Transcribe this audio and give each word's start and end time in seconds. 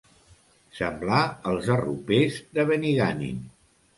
Semblar 0.77 1.19
els 1.51 1.69
arropers 1.75 2.39
de 2.59 2.65
Benigànim. 2.71 3.45